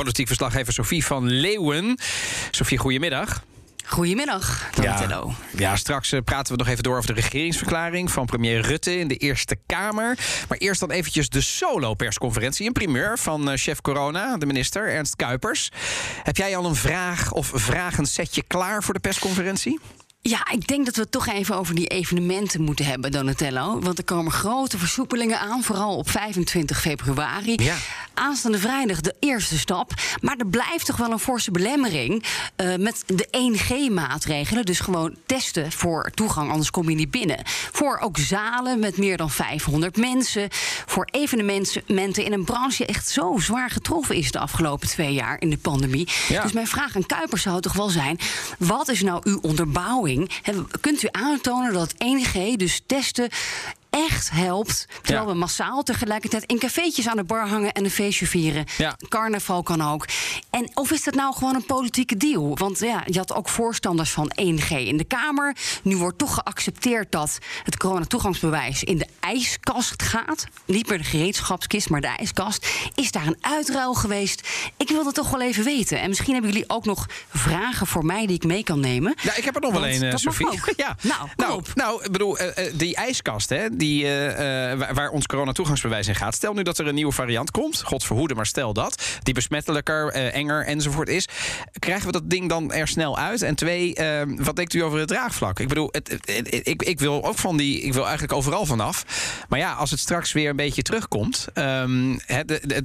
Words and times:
Politiek 0.00 0.26
verslaggever 0.26 0.72
Sophie 0.72 1.04
van 1.04 1.30
Leeuwen. 1.30 1.98
Sophie, 2.50 2.78
goedemiddag. 2.78 3.42
Goedemiddag, 3.84 4.70
Donatello. 4.74 5.34
Ja, 5.52 5.58
ja, 5.58 5.76
straks 5.76 6.12
eh, 6.12 6.20
praten 6.24 6.52
we 6.52 6.58
nog 6.58 6.68
even 6.68 6.82
door 6.82 6.96
over 6.96 7.14
de 7.14 7.20
regeringsverklaring 7.20 8.10
van 8.10 8.26
premier 8.26 8.60
Rutte 8.60 8.98
in 8.98 9.08
de 9.08 9.16
Eerste 9.16 9.56
Kamer. 9.66 10.18
Maar 10.48 10.58
eerst 10.58 10.80
dan 10.80 10.90
eventjes 10.90 11.28
de 11.28 11.40
solo-persconferentie. 11.40 12.66
Een 12.66 12.72
primeur 12.72 13.18
van 13.18 13.50
eh, 13.50 13.56
chef 13.58 13.80
corona, 13.80 14.36
de 14.36 14.46
minister 14.46 14.88
Ernst 14.88 15.16
Kuipers. 15.16 15.70
Heb 16.22 16.36
jij 16.36 16.56
al 16.56 16.64
een 16.64 16.74
vraag 16.74 17.32
of 17.32 17.50
vragensetje 17.54 18.42
klaar 18.42 18.82
voor 18.82 18.94
de 18.94 19.00
persconferentie? 19.00 19.80
Ja, 20.22 20.50
ik 20.50 20.66
denk 20.66 20.84
dat 20.84 20.94
we 20.94 21.00
het 21.00 21.10
toch 21.10 21.28
even 21.28 21.56
over 21.56 21.74
die 21.74 21.86
evenementen 21.86 22.62
moeten 22.62 22.84
hebben, 22.84 23.12
Donatello. 23.12 23.80
Want 23.80 23.98
er 23.98 24.04
komen 24.04 24.32
grote 24.32 24.78
versoepelingen 24.78 25.40
aan, 25.40 25.62
vooral 25.62 25.96
op 25.96 26.10
25 26.10 26.80
februari. 26.80 27.54
Ja. 27.62 27.76
Aanstaande 28.20 28.58
vrijdag 28.58 29.00
de 29.00 29.14
eerste 29.18 29.58
stap. 29.58 29.92
Maar 30.20 30.36
er 30.36 30.46
blijft 30.46 30.86
toch 30.86 30.96
wel 30.96 31.10
een 31.10 31.18
forse 31.18 31.50
belemmering 31.50 32.24
uh, 32.56 32.76
met 32.76 33.02
de 33.06 33.28
1G-maatregelen. 33.56 34.64
Dus 34.64 34.80
gewoon 34.80 35.14
testen 35.26 35.72
voor 35.72 36.10
toegang, 36.14 36.50
anders 36.50 36.70
kom 36.70 36.88
je 36.88 36.96
niet 36.96 37.10
binnen. 37.10 37.38
Voor 37.72 37.98
ook 37.98 38.18
zalen 38.18 38.78
met 38.78 38.96
meer 38.96 39.16
dan 39.16 39.30
500 39.30 39.96
mensen. 39.96 40.48
Voor 40.86 41.08
evenementen 41.10 42.24
in 42.24 42.32
een 42.32 42.44
branche 42.44 42.78
die 42.80 42.86
echt 42.86 43.08
zo 43.08 43.38
zwaar 43.38 43.70
getroffen 43.70 44.16
is 44.16 44.30
de 44.30 44.38
afgelopen 44.38 44.88
twee 44.88 45.12
jaar 45.12 45.40
in 45.40 45.50
de 45.50 45.58
pandemie. 45.58 46.08
Ja. 46.28 46.42
Dus 46.42 46.52
mijn 46.52 46.66
vraag 46.66 46.96
aan 46.96 47.06
Kuipers 47.06 47.42
zou 47.42 47.60
toch 47.60 47.72
wel 47.72 47.88
zijn: 47.88 48.18
wat 48.58 48.88
is 48.88 49.02
nou 49.02 49.20
uw 49.24 49.38
onderbouwing? 49.42 50.30
Kunt 50.80 51.02
u 51.02 51.08
aantonen 51.10 51.72
dat 51.72 51.94
1G, 51.94 52.56
dus 52.56 52.80
testen, 52.86 53.28
echt 53.90 54.30
helpt. 54.30 54.86
Terwijl 55.02 55.26
Ja. 55.26 55.32
we 55.32 55.38
massaal 55.38 55.82
tegelijkertijd 55.82 56.44
in 56.44 56.58
cafeetjes 56.58 57.08
aan 57.08 57.16
de 57.16 57.24
bar 57.24 57.48
hangen 57.48 57.72
en 57.72 57.84
een 57.84 57.90
feestje 57.90 58.26
vieren. 58.26 58.64
Ja. 58.78 58.96
Carnaval 59.08 59.62
kan 59.62 59.82
ook. 59.82 60.06
En 60.50 60.70
of 60.74 60.90
is 60.90 61.04
dat 61.04 61.14
nou 61.14 61.34
gewoon 61.34 61.54
een 61.54 61.64
politieke 61.66 62.16
deal? 62.16 62.56
Want 62.56 62.78
ja, 62.78 63.02
je 63.06 63.18
had 63.18 63.34
ook 63.34 63.48
voorstanders 63.48 64.10
van 64.10 64.30
1G 64.40 64.70
in 64.70 64.96
de 64.96 65.04
Kamer. 65.04 65.56
Nu 65.82 65.96
wordt 65.96 66.18
toch 66.18 66.34
geaccepteerd 66.34 67.12
dat 67.12 67.38
het 67.64 67.76
coronatoegangsbewijs 67.76 68.82
in 68.84 68.98
de 68.98 69.06
ijskast 69.20 70.02
gaat. 70.02 70.46
Niet 70.64 70.88
meer 70.88 70.98
de 70.98 71.04
gereedschapskist, 71.04 71.88
maar 71.90 72.00
de 72.00 72.14
ijskast. 72.18 72.66
Is 72.94 73.10
daar 73.10 73.26
een 73.26 73.38
uitruil 73.40 73.94
geweest? 73.94 74.48
Ik 74.76 74.88
wil 74.88 75.04
dat 75.04 75.14
toch 75.14 75.30
wel 75.30 75.40
even 75.40 75.64
weten. 75.64 76.00
En 76.00 76.08
misschien 76.08 76.32
hebben 76.32 76.50
jullie 76.52 76.68
ook 76.70 76.84
nog 76.84 77.06
vragen 77.34 77.86
voor 77.86 78.04
mij 78.04 78.26
die 78.26 78.36
ik 78.36 78.44
mee 78.44 78.62
kan 78.64 78.80
nemen. 78.80 79.14
Ja, 79.22 79.36
ik 79.36 79.44
heb 79.44 79.54
er 79.54 79.60
nog 79.60 79.72
wel 79.72 79.86
een, 79.86 80.02
eh, 80.02 80.14
Sophie. 80.16 80.48
Ja. 80.76 80.96
Nou, 81.02 81.28
nou, 81.36 81.62
nou, 81.74 82.04
ik 82.04 82.12
bedoel, 82.12 82.38
eh, 82.38 82.66
eh, 82.66 82.72
die 82.78 82.96
ijskast, 82.96 83.48
hè, 83.48 83.76
die, 83.80 84.04
eh, 84.04 84.70
eh, 84.72 84.78
waar, 84.78 84.94
waar 84.94 85.10
ons 85.10 85.26
coronatoegangsbewijs 85.26 86.08
in 86.08 86.14
gaat. 86.14 86.34
Stel 86.34 86.52
nu 86.52 86.62
dat 86.62 86.78
er 86.78 86.86
een 86.86 86.94
nieuwe 86.94 87.12
variant 87.12 87.50
komt. 87.50 87.82
God 87.82 88.04
verhoede, 88.04 88.34
maar 88.34 88.46
stel 88.46 88.72
dat. 88.72 89.18
Die 89.22 89.34
besmettelijker, 89.34 90.08
eh, 90.08 90.34
enger 90.34 90.66
enzovoort 90.66 91.08
is. 91.08 91.28
Krijgen 91.78 92.06
we 92.06 92.12
dat 92.12 92.30
ding 92.30 92.48
dan 92.48 92.72
er 92.72 92.88
snel 92.88 93.18
uit? 93.18 93.42
En 93.42 93.54
twee, 93.54 93.94
wat 94.36 94.56
denkt 94.56 94.74
u 94.74 94.82
over 94.82 94.98
het 94.98 95.08
draagvlak? 95.08 95.60
Ik 95.60 95.68
bedoel, 95.68 95.88
het, 95.92 96.18
ik, 96.66 96.82
ik 96.82 97.00
wil 97.00 97.24
ook 97.24 97.38
van 97.38 97.56
die. 97.56 97.80
Ik 97.80 97.92
wil 97.92 98.02
eigenlijk 98.02 98.32
overal 98.32 98.66
vanaf. 98.66 99.04
Maar 99.48 99.58
ja, 99.58 99.72
als 99.72 99.90
het 99.90 100.00
straks 100.00 100.32
weer 100.32 100.50
een 100.50 100.56
beetje 100.56 100.82
terugkomt. 100.82 101.48
ehm, 101.54 102.12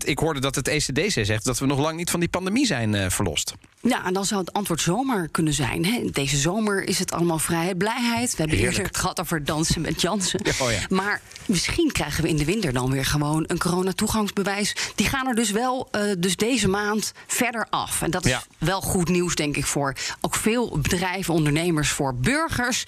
ik 0.05 0.19
hoorde 0.19 0.39
dat 0.39 0.55
het 0.55 0.67
ECDC 0.67 1.25
zegt 1.25 1.45
dat 1.45 1.59
we 1.59 1.65
nog 1.65 1.79
lang 1.79 1.97
niet 1.97 2.09
van 2.09 2.19
die 2.19 2.29
pandemie 2.29 2.65
zijn 2.65 3.11
verlost. 3.11 3.53
Ja, 3.87 4.05
en 4.05 4.13
dan 4.13 4.25
zou 4.25 4.39
het 4.39 4.53
antwoord 4.53 4.81
zomaar 4.81 5.27
kunnen 5.27 5.53
zijn. 5.53 5.85
Hè? 5.85 6.01
Deze 6.11 6.37
zomer 6.37 6.83
is 6.87 6.99
het 6.99 7.11
allemaal 7.13 7.39
vrijheid, 7.39 7.77
blijheid. 7.77 8.31
We 8.31 8.37
hebben 8.37 8.57
eerder 8.57 8.83
het 8.83 8.97
gehad 8.97 9.19
over 9.19 9.43
dansen 9.43 9.81
met 9.81 10.01
Jansen. 10.01 10.39
Ja, 10.43 10.51
oh 10.65 10.71
ja. 10.71 10.79
Maar 10.89 11.21
misschien 11.45 11.91
krijgen 11.91 12.23
we 12.23 12.29
in 12.29 12.35
de 12.37 12.45
winter 12.45 12.73
dan 12.73 12.91
weer 12.91 13.05
gewoon 13.05 13.43
een 13.47 13.57
coronatoegangsbewijs. 13.59 14.75
Die 14.95 15.07
gaan 15.07 15.27
er 15.27 15.35
dus 15.35 15.51
wel 15.51 15.87
eh, 15.91 16.01
dus 16.17 16.35
deze 16.35 16.67
maand 16.67 17.11
verder 17.27 17.67
af. 17.69 18.01
En 18.01 18.11
dat 18.11 18.25
is 18.25 18.31
Ja. 18.31 18.43
wel 18.57 18.81
goed 18.81 19.09
nieuws, 19.09 19.35
denk 19.35 19.57
ik, 19.57 19.65
voor 19.65 19.95
ook 20.21 20.35
veel 20.35 20.77
bedrijven, 20.81 21.33
ondernemers, 21.33 21.89
voor 21.89 22.15
burgers. 22.15 22.83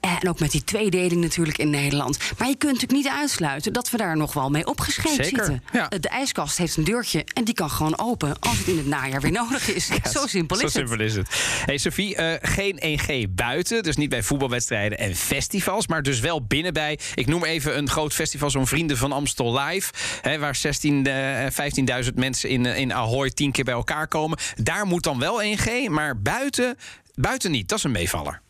En 0.00 0.28
ook 0.28 0.40
met 0.40 0.50
die 0.50 0.64
tweedeling 0.64 1.20
natuurlijk 1.20 1.58
in 1.58 1.70
Nederland. 1.70 2.18
Maar 2.38 2.48
je 2.48 2.56
kunt 2.56 2.72
natuurlijk 2.72 3.02
niet 3.04 3.12
uitsluiten 3.20 3.72
dat 3.72 3.90
we 3.90 3.96
daar 3.96 4.16
nog 4.16 4.32
wel 4.32 4.50
mee 4.50 4.66
opgeschreven 4.66 5.24
zitten. 5.24 5.62
Eh, 5.72 5.84
De 6.00 6.08
ijskast 6.08 6.58
heeft 6.58 6.76
een 6.76 6.84
deurtje 6.84 7.24
en 7.32 7.44
die 7.44 7.54
kan 7.54 7.70
gewoon 7.70 7.98
open 7.98 8.38
als 8.40 8.58
het 8.58 8.66
in 8.66 8.76
het 8.76 8.86
najaar 8.86 9.20
weer 9.20 9.30
nodig 9.32 9.68
is. 9.74 9.88
Zo 10.12 10.26
simpel 10.32 10.56
is 10.60 10.72
Zo 10.72 10.78
het. 10.78 10.88
simpel 10.88 11.06
is 11.06 11.14
het. 11.14 11.28
Hey 11.64 11.78
Sophie, 11.78 12.16
eh, 12.16 12.50
geen 12.50 12.76
1G 12.80 13.34
buiten. 13.34 13.82
Dus 13.82 13.96
niet 13.96 14.08
bij 14.08 14.22
voetbalwedstrijden 14.22 14.98
en 14.98 15.14
festivals. 15.16 15.86
Maar 15.86 16.02
dus 16.02 16.20
wel 16.20 16.44
binnen 16.46 16.72
bij. 16.72 16.98
Ik 17.14 17.26
noem 17.26 17.44
even 17.44 17.78
een 17.78 17.88
groot 17.88 18.12
festival, 18.12 18.50
zo'n 18.50 18.66
Vrienden 18.66 18.96
van 18.96 19.12
Amstel 19.12 19.58
Live. 19.58 19.92
Hè, 20.20 20.38
waar 20.38 20.56
16, 20.56 21.06
eh, 21.06 21.50
15.000 21.50 22.16
mensen 22.16 22.48
in, 22.48 22.66
eh, 22.66 22.78
in 22.78 22.94
Ahoy 22.94 23.30
tien 23.30 23.52
keer 23.52 23.64
bij 23.64 23.74
elkaar 23.74 24.08
komen. 24.08 24.38
Daar 24.56 24.86
moet 24.86 25.02
dan 25.02 25.18
wel 25.18 25.42
1G. 25.42 25.88
Maar 25.88 26.20
buiten, 26.20 26.76
buiten 27.14 27.50
niet. 27.50 27.68
Dat 27.68 27.78
is 27.78 27.84
een 27.84 27.90
meevaller. 27.90 28.40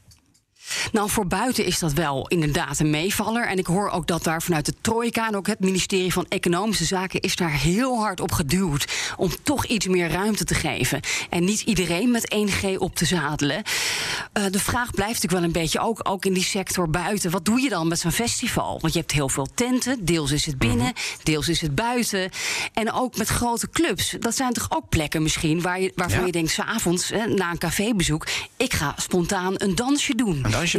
Nou, 0.93 1.11
voor 1.11 1.27
buiten 1.27 1.65
is 1.65 1.79
dat 1.79 1.93
wel 1.93 2.29
inderdaad 2.29 2.79
een 2.79 2.91
meevaller. 2.91 3.47
En 3.47 3.59
ik 3.59 3.67
hoor 3.67 3.91
ook 3.91 4.07
dat 4.07 4.25
daar 4.25 4.43
vanuit 4.43 4.67
de 4.67 4.75
Trojka 4.81 5.27
en 5.29 5.37
ook 5.37 5.47
het 5.47 5.61
ministerie 5.61 6.13
van 6.13 6.27
Economische 6.29 6.85
Zaken 6.85 7.21
is 7.21 7.37
daar 7.37 7.51
heel 7.53 7.99
hard 7.99 8.21
op 8.21 8.33
geduwd 8.33 8.93
om 9.17 9.31
toch 9.43 9.65
iets 9.67 9.87
meer 9.87 10.11
ruimte 10.11 10.45
te 10.45 10.55
geven. 10.55 11.01
En 11.31 11.45
niet 11.45 11.61
iedereen 11.61 12.11
met 12.11 12.35
1G 12.35 12.77
op 12.79 12.95
te 12.95 13.05
zadelen. 13.05 13.63
Eh, 14.33 14.45
de 14.51 14.59
vraag 14.59 14.91
blijft 14.91 15.13
natuurlijk 15.23 15.33
wel 15.33 15.43
een 15.43 15.53
beetje 15.63 15.81
ook, 15.81 16.01
ook 16.03 16.25
in 16.25 16.33
die 16.33 16.45
sector 16.45 16.91
buiten. 16.91 17.31
Wat 17.31 17.45
doe 17.45 17.61
je 17.61 17.69
dan 17.69 17.89
met 17.89 17.99
zo'n 17.99 18.13
festival? 18.13 18.79
Want 18.81 18.93
je 18.93 18.99
hebt 18.99 19.13
heel 19.13 19.29
veel 19.29 19.49
tenten. 19.55 20.05
Deels 20.05 20.31
is 20.31 20.47
het 20.47 20.59
binnen, 20.59 20.93
deels 21.23 21.49
is 21.49 21.61
het 21.61 21.75
buiten. 21.75 22.31
En 22.73 22.93
ook 22.93 23.17
met 23.17 23.29
grote 23.29 23.71
clubs. 23.71 24.17
Dat 24.21 24.37
zijn 24.37 24.53
toch 24.53 24.67
ook 24.69 24.89
plekken 24.89 25.23
misschien 25.23 25.61
waar 25.61 25.81
je, 25.81 25.93
waarvan 25.95 26.21
Ja. 26.21 26.27
je 26.27 26.33
denkt, 26.33 26.51
s'avonds 26.51 27.11
na 27.11 27.51
een 27.51 27.59
cafébezoek, 27.59 28.27
ik 28.57 28.75
ga 28.75 28.95
spontaan 28.97 29.55
een 29.57 29.75
dansje 29.75 30.15
doen. 30.15 30.41
Een 30.45 30.51
dansje 30.51 30.79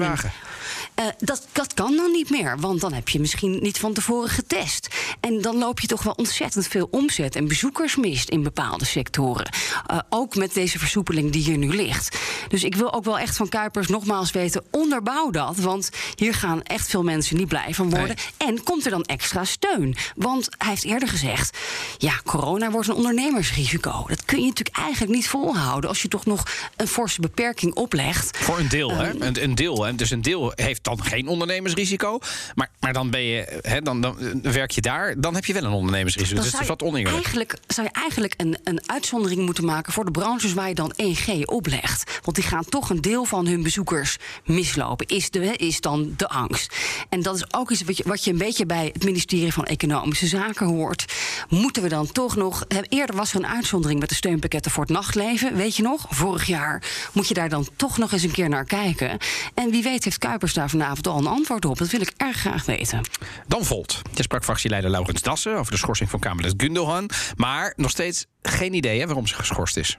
Eh, 0.96 1.06
dat, 1.20 1.48
dat 1.52 1.74
kan 1.74 1.96
dan 1.96 2.12
niet 2.12 2.30
meer, 2.30 2.60
want 2.60 2.82
dan 2.82 2.94
heb 2.94 3.10
je 3.10 3.20
misschien 3.20 3.60
niet 3.62 3.80
van 3.80 3.94
tevoren 3.94 4.30
getest. 4.30 4.88
En 5.20 5.42
dan 5.42 5.58
loop 5.58 5.80
je 5.80 5.88
toch 5.88 6.04
wel 6.04 6.14
ontzettend 6.14 6.68
veel 6.68 6.88
omzet 6.92 7.36
en 7.36 7.48
bezoekers 7.48 7.96
mist 7.96 8.30
in 8.30 8.44
bepaalde 8.44 8.86
sectoren. 8.86 9.50
Eh, 9.88 9.98
ook 10.10 10.36
met 10.36 10.54
deze 10.54 10.80
versoepeling 10.80 11.32
die 11.32 11.44
hier 11.44 11.58
nu 11.58 11.76
ligt. 11.76 12.18
Dus 12.48 12.64
ik 12.64 12.76
wil 12.76 12.94
ook 12.94 13.04
wel 13.04 13.20
echt 13.20 13.38
van 13.38 13.50
Kuipers 13.50 13.88
nogmaals 13.88 14.32
weten: 14.32 14.64
onderbouw 14.72 15.30
dat. 15.30 15.58
Want 15.58 15.90
hier 16.16 16.34
gaan 16.34 16.64
echt 16.64 16.90
veel 16.90 17.04
mensen 17.04 17.38
niet 17.38 17.48
blij 17.48 17.74
van 17.74 17.90
worden. 17.90 18.16
En 18.38 18.64
komt 18.64 18.86
er 18.86 18.92
dan 18.92 19.04
extra 19.04 19.44
steun? 19.44 19.96
Want 20.16 20.50
hij 20.58 20.70
heeft 20.70 20.84
eerder 20.84 21.08
gezegd: 21.08 21.58
ja, 21.98 22.22
corona 22.26 22.72
wordt 22.72 22.88
een 22.88 22.96
ondernemersrisico. 22.96 24.06
Dat 24.08 24.26
kun 24.26 24.40
je 24.40 24.48
natuurlijk 24.48 24.78
eigenlijk 24.78 25.12
niet 25.12 25.28
volhouden 25.28 25.90
als 25.90 26.02
je 26.02 26.08
toch 26.08 26.26
nog 26.26 26.44
een 26.76 26.88
forse 26.88 27.22
beperking 27.22 27.74
oplegt. 27.74 28.38
Voor 28.38 28.60
een 28.60 28.70
deel, 28.70 28.92
hè? 28.92 29.10
Ehm. 29.10 29.22
Een, 29.22 29.44
een 29.44 29.56
deel. 29.56 29.84
Hè? 29.84 29.93
Dus 29.96 30.10
een 30.10 30.22
deel 30.22 30.52
heeft 30.56 30.84
dan 30.84 31.04
geen 31.04 31.28
ondernemersrisico. 31.28 32.20
Maar, 32.56 32.70
maar 32.80 32.94
dan, 32.94 33.10
ben 33.10 33.22
je, 33.22 33.60
hè, 33.62 33.82
dan, 33.82 34.02
dan 34.02 34.42
werk 34.42 34.72
je 34.72 34.82
daar. 34.82 35.22
Dan 35.22 35.36
heb 35.36 35.46
je 35.46 35.54
wel 35.54 35.64
een 35.64 35.72
ondernemersrisico. 35.72 36.36
Dan 36.36 36.44
Dus 36.44 36.54
het 36.54 36.62
is 36.62 36.68
wat 36.68 36.84
oneerlijk. 36.84 37.16
Eigenlijk, 37.16 37.58
zou 37.68 37.88
je 37.88 38.02
eigenlijk 38.02 38.34
een, 38.38 38.58
een 38.64 38.82
uitzondering 38.86 39.42
moeten 39.42 39.66
maken 39.66 39.94
voor 39.94 40.06
de 40.06 40.12
branches 40.12 40.54
waar 40.54 40.68
je 40.68 40.76
dan 40.76 40.94
1G 41.02 41.42
oplegt. 41.46 42.20
Want 42.24 42.36
die 42.36 42.46
gaan 42.46 42.66
toch 42.66 42.90
een 42.90 43.02
deel 43.02 43.26
van 43.26 43.48
hun 43.48 43.64
bezoekers 43.64 44.18
mislopen. 44.46 45.08
Is, 45.08 45.30
de, 45.30 45.56
is 45.56 45.82
dan 45.82 46.14
de 46.18 46.30
angst. 46.30 46.76
En 47.10 47.22
dat 47.22 47.36
is 47.36 47.54
ook 47.54 47.72
iets 47.72 47.84
wat 47.84 47.98
je, 47.98 48.04
wat 48.08 48.24
je 48.24 48.32
een 48.32 48.38
beetje 48.38 48.66
bij 48.66 48.90
het 48.94 49.04
ministerie 49.04 49.54
van 49.54 49.66
Economische 49.66 50.28
Zaken 50.28 50.68
hoort. 50.68 51.06
Moeten 51.50 51.84
we 51.84 51.90
dan 51.90 52.12
toch 52.12 52.36
nog. 52.36 52.66
Eerder 52.90 53.16
was 53.16 53.34
er 53.34 53.38
een 53.40 53.48
uitzondering 53.48 54.00
met 54.00 54.10
de 54.10 54.16
steunpakketten 54.16 54.72
voor 54.72 54.84
het 54.84 54.92
nachtleven. 54.92 55.56
Weet 55.56 55.76
je 55.76 55.84
nog? 55.84 56.06
Vorig 56.10 56.46
jaar 56.46 56.84
moet 57.12 57.28
je 57.28 57.34
daar 57.34 57.50
dan 57.50 57.68
toch 57.76 57.98
nog 57.98 58.12
eens 58.12 58.24
een 58.24 58.32
keer 58.32 58.50
naar 58.50 58.66
kijken. 58.66 59.18
En 59.54 59.72
wie 59.72 59.83
weet 59.84 60.04
heeft 60.04 60.18
Kuipers 60.18 60.54
daar 60.54 60.70
vanavond 60.70 61.08
al 61.08 61.18
een 61.18 61.28
antwoord 61.28 61.66
op. 61.66 61.78
Dat 61.78 61.90
wil 61.90 62.02
ik 62.02 62.14
erg 62.18 62.38
graag 62.38 62.66
weten. 62.66 63.02
Dan 63.48 63.66
Volt. 63.66 64.02
Je 64.14 64.24
sprak 64.24 64.44
fractieleider 64.44 64.90
Laurens 64.90 65.22
Dassen 65.22 65.58
over 65.58 65.72
de 65.72 65.78
schorsing 65.78 66.10
van 66.10 66.20
Kamerlid 66.20 66.54
Gundogan. 66.58 67.10
Maar 67.36 67.74
nog 67.76 67.90
steeds 67.90 68.26
geen 68.42 68.74
idee 68.74 69.06
waarom 69.06 69.28
ze 69.28 69.36
geschorst 69.36 69.78
is. 69.78 69.98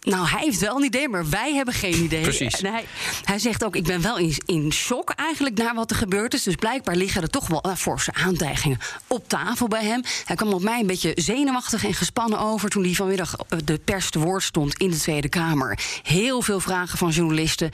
Nou, 0.00 0.26
hij 0.26 0.40
heeft 0.40 0.60
wel 0.60 0.76
een 0.76 0.84
idee, 0.84 1.08
maar 1.08 1.28
wij 1.28 1.54
hebben 1.54 1.74
geen 1.74 2.02
idee. 2.02 2.22
Precies. 2.22 2.60
En 2.60 2.72
hij, 2.72 2.84
hij 3.24 3.38
zegt 3.38 3.64
ook, 3.64 3.76
ik 3.76 3.84
ben 3.84 4.02
wel 4.02 4.18
in, 4.18 4.34
in 4.46 4.72
shock 4.72 5.10
eigenlijk 5.10 5.58
naar 5.58 5.74
wat 5.74 5.90
er 5.90 5.96
gebeurd 5.96 6.34
is. 6.34 6.42
Dus 6.42 6.54
blijkbaar 6.54 6.96
liggen 6.96 7.22
er 7.22 7.30
toch 7.30 7.46
wel 7.46 7.66
uh, 7.66 7.74
forse 7.74 8.12
aantijgingen 8.14 8.78
op 9.06 9.28
tafel 9.28 9.68
bij 9.68 9.84
hem. 9.84 10.02
Hij 10.24 10.36
kwam 10.36 10.52
op 10.52 10.62
mij 10.62 10.80
een 10.80 10.86
beetje 10.86 11.12
zenuwachtig 11.14 11.84
en 11.84 11.94
gespannen 11.94 12.38
over... 12.38 12.68
toen 12.68 12.84
hij 12.84 12.92
vanmiddag 12.92 13.36
de 13.64 13.78
pers 13.84 14.10
te 14.10 14.18
woord 14.18 14.42
stond 14.42 14.74
in 14.74 14.90
de 14.90 14.98
Tweede 14.98 15.28
Kamer. 15.28 15.78
Heel 16.02 16.42
veel 16.42 16.60
vragen 16.60 16.98
van 16.98 17.10
journalisten. 17.10 17.70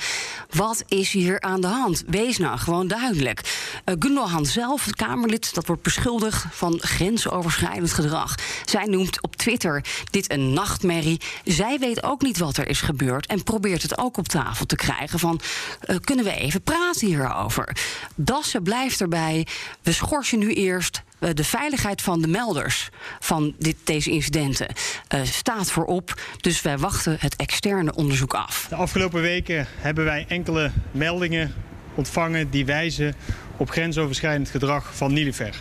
Wat 0.50 0.84
is 0.88 1.12
hier 1.12 1.40
aan 1.40 1.60
de 1.60 1.66
hand? 1.66 2.02
Wees 2.06 2.38
nou 2.38 2.58
gewoon 2.58 2.88
duidelijk. 2.88 3.40
Uh, 3.84 3.94
Gundogan 3.98 4.46
zelf, 4.46 4.84
het 4.84 4.96
Kamerlid, 4.96 5.54
dat 5.54 5.66
wordt 5.66 5.82
beschuldigd 5.82 6.44
van 6.50 6.78
grensoverschrijdend 6.80 7.92
gedrag. 7.92 8.34
Zij 8.64 8.84
noemt 8.84 9.22
op 9.22 9.36
Twitter 9.36 9.84
dit 10.10 10.30
een 10.30 10.52
nachtmerrie. 10.52 11.20
Zij 11.44 11.78
weet 11.78 12.02
ook 12.02 12.13
niet 12.22 12.38
wat 12.38 12.56
er 12.56 12.68
is 12.68 12.80
gebeurd 12.80 13.26
en 13.26 13.42
probeert 13.42 13.82
het 13.82 13.98
ook 13.98 14.16
op 14.16 14.28
tafel 14.28 14.66
te 14.66 14.76
krijgen 14.76 15.18
van 15.18 15.40
uh, 15.86 15.96
kunnen 16.00 16.24
we 16.24 16.34
even 16.34 16.62
praten 16.62 17.06
hierover. 17.06 17.76
Dassen 18.14 18.62
blijft 18.62 19.00
erbij. 19.00 19.46
We 19.82 19.92
schorsen 19.92 20.38
nu 20.38 20.52
eerst 20.52 21.02
uh, 21.20 21.30
de 21.34 21.44
veiligheid 21.44 22.02
van 22.02 22.20
de 22.20 22.28
melders 22.28 22.88
van 23.20 23.54
dit, 23.58 23.76
deze 23.84 24.10
incidenten 24.10 24.66
uh, 25.14 25.20
staat 25.22 25.70
voorop. 25.70 26.20
Dus 26.40 26.62
wij 26.62 26.78
wachten 26.78 27.16
het 27.20 27.36
externe 27.36 27.94
onderzoek 27.94 28.34
af. 28.34 28.66
De 28.68 28.74
afgelopen 28.74 29.22
weken 29.22 29.66
hebben 29.76 30.04
wij 30.04 30.24
enkele 30.28 30.70
meldingen 30.90 31.54
ontvangen 31.94 32.50
die 32.50 32.64
wijzen 32.64 33.14
op 33.56 33.70
grensoverschrijdend 33.70 34.50
gedrag 34.50 34.96
van 34.96 35.12
Nilifer. 35.12 35.54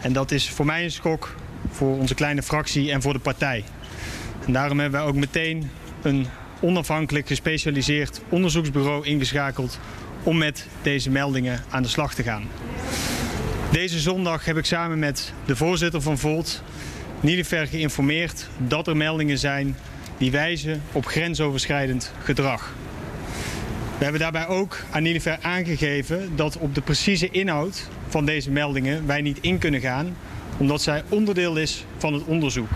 En 0.00 0.12
dat 0.12 0.30
is 0.30 0.50
voor 0.50 0.66
mij 0.66 0.84
een 0.84 0.90
schok, 0.90 1.34
voor 1.70 1.98
onze 1.98 2.14
kleine 2.14 2.42
fractie 2.42 2.92
en 2.92 3.02
voor 3.02 3.12
de 3.12 3.18
partij. 3.18 3.64
En 4.46 4.52
daarom 4.52 4.78
hebben 4.78 5.00
wij 5.00 5.08
ook 5.08 5.16
meteen 5.16 5.70
een 6.02 6.26
onafhankelijk 6.60 7.26
gespecialiseerd 7.26 8.20
onderzoeksbureau 8.28 9.06
ingeschakeld 9.06 9.78
om 10.22 10.38
met 10.38 10.66
deze 10.82 11.10
meldingen 11.10 11.64
aan 11.70 11.82
de 11.82 11.88
slag 11.88 12.14
te 12.14 12.22
gaan. 12.22 12.48
Deze 13.72 14.00
zondag 14.00 14.44
heb 14.44 14.56
ik 14.56 14.64
samen 14.64 14.98
met 14.98 15.32
de 15.44 15.56
voorzitter 15.56 16.02
van 16.02 16.18
Volt, 16.18 16.62
Nilifer, 17.20 17.66
geïnformeerd 17.66 18.48
dat 18.58 18.86
er 18.86 18.96
meldingen 18.96 19.38
zijn 19.38 19.76
die 20.18 20.30
wijzen 20.30 20.82
op 20.92 21.06
grensoverschrijdend 21.06 22.12
gedrag. 22.22 22.74
We 23.98 24.02
hebben 24.02 24.20
daarbij 24.20 24.46
ook 24.46 24.84
aan 24.90 25.02
Nilifer 25.02 25.38
aangegeven 25.42 26.36
dat 26.36 26.56
op 26.56 26.74
de 26.74 26.80
precieze 26.80 27.28
inhoud 27.30 27.88
van 28.08 28.24
deze 28.24 28.50
meldingen 28.50 29.06
wij 29.06 29.20
niet 29.20 29.38
in 29.40 29.58
kunnen 29.58 29.80
gaan, 29.80 30.16
omdat 30.56 30.82
zij 30.82 31.02
onderdeel 31.08 31.56
is 31.56 31.84
van 31.98 32.12
het 32.12 32.24
onderzoek. 32.24 32.68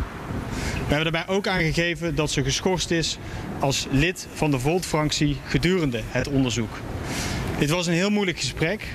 We 0.88 0.94
hebben 0.94 1.12
daarbij 1.12 1.34
ook 1.34 1.46
aangegeven 1.46 2.14
dat 2.14 2.30
ze 2.30 2.44
geschorst 2.44 2.90
is 2.90 3.18
als 3.58 3.86
lid 3.90 4.26
van 4.34 4.50
de 4.50 4.58
Volt-fractie 4.58 5.36
gedurende 5.46 6.00
het 6.08 6.28
onderzoek. 6.28 6.78
Dit 7.58 7.70
was 7.70 7.86
een 7.86 7.92
heel 7.92 8.10
moeilijk 8.10 8.38
gesprek 8.38 8.86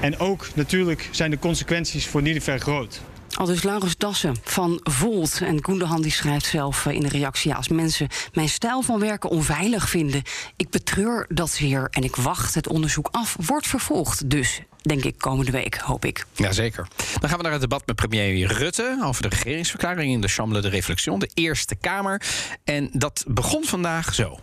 en 0.00 0.18
ook 0.18 0.48
natuurlijk 0.54 1.08
zijn 1.10 1.30
de 1.30 1.38
consequenties 1.38 2.06
voor 2.06 2.22
Nilifer 2.22 2.60
groot. 2.60 3.00
Al 3.34 3.46
dus 3.46 3.62
Laurens 3.62 3.96
Dassen 3.96 4.36
van 4.42 4.80
Volt. 4.82 5.40
En 5.40 5.60
Koendehan 5.60 6.02
die 6.02 6.10
schrijft 6.10 6.46
zelf 6.46 6.86
in 6.86 7.00
de 7.00 7.08
reactie... 7.08 7.54
Als 7.54 7.68
mensen 7.68 8.08
mijn 8.32 8.48
stijl 8.48 8.82
van 8.82 9.00
werken 9.00 9.30
onveilig 9.30 9.88
vinden... 9.88 10.22
ik 10.56 10.70
betreur 10.70 11.26
dat 11.28 11.50
zeer 11.50 11.88
en 11.90 12.02
ik 12.02 12.16
wacht 12.16 12.54
het 12.54 12.68
onderzoek 12.68 13.08
af. 13.10 13.36
Wordt 13.46 13.66
vervolgd 13.66 14.30
dus, 14.30 14.60
denk 14.82 15.04
ik, 15.04 15.18
komende 15.18 15.50
week, 15.50 15.76
hoop 15.76 16.04
ik. 16.04 16.26
Jazeker. 16.34 16.88
Dan 17.20 17.28
gaan 17.28 17.38
we 17.38 17.44
naar 17.44 17.52
het 17.52 17.60
debat 17.60 17.86
met 17.86 17.96
premier 17.96 18.52
Rutte... 18.52 19.00
over 19.04 19.22
de 19.22 19.28
regeringsverklaring 19.28 20.12
in 20.12 20.20
de 20.20 20.28
Chambre 20.28 20.60
de 20.60 20.68
Réflexion, 20.68 21.18
de 21.18 21.30
Eerste 21.34 21.74
Kamer. 21.74 22.22
En 22.64 22.90
dat 22.92 23.24
begon 23.28 23.64
vandaag 23.64 24.14
zo. 24.14 24.38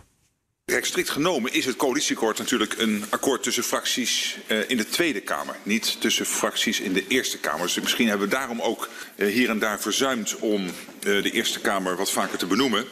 Kijk, 0.68 0.84
strikt 0.84 1.10
genomen 1.10 1.52
is 1.52 1.64
het 1.64 1.76
coalitieakkoord 1.76 2.38
natuurlijk 2.38 2.74
een 2.78 3.04
akkoord 3.08 3.42
tussen 3.42 3.62
fracties 3.62 4.36
uh, 4.46 4.58
in 4.66 4.76
de 4.76 4.88
Tweede 4.88 5.20
Kamer. 5.20 5.56
Niet 5.62 6.00
tussen 6.00 6.26
fracties 6.26 6.80
in 6.80 6.92
de 6.92 7.04
Eerste 7.06 7.38
Kamer. 7.38 7.66
Dus 7.66 7.80
misschien 7.80 8.08
hebben 8.08 8.28
we 8.28 8.34
daarom 8.34 8.60
ook 8.60 8.88
uh, 9.16 9.28
hier 9.28 9.50
en 9.50 9.58
daar 9.58 9.80
verzuimd 9.80 10.36
om 10.38 10.64
uh, 10.64 10.70
de 11.00 11.30
Eerste 11.30 11.60
Kamer 11.60 11.96
wat 11.96 12.10
vaker 12.10 12.38
te 12.38 12.46
benoemen. 12.46 12.84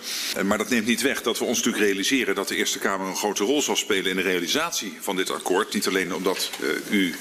maar 0.44 0.58
dat 0.58 0.68
neemt 0.68 0.86
niet 0.86 1.02
weg 1.02 1.22
dat 1.22 1.38
we 1.38 1.44
ons 1.44 1.56
natuurlijk 1.56 1.84
realiseren 1.84 2.34
dat 2.34 2.48
de 2.48 2.56
Eerste 2.56 2.78
Kamer 2.78 3.06
een 3.06 3.16
grote 3.16 3.44
rol 3.44 3.62
zal 3.62 3.76
spelen 3.76 4.10
in 4.10 4.16
de 4.16 4.22
realisatie 4.22 4.96
van 5.00 5.16
dit 5.16 5.30
akkoord. 5.30 5.74
Niet 5.74 5.86
alleen 5.86 6.14
omdat 6.14 6.50
u 6.90 7.14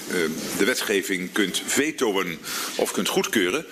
de 0.58 0.64
wetgeving 0.64 1.32
kunt 1.32 1.62
vetoen 1.66 2.38
of 2.76 2.92
kunt 2.92 3.08
goedkeuren. 3.08 3.66